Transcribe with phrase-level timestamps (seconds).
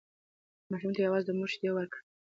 [0.69, 2.01] ماشوم ته یوازې د مور شیدې ورکړئ.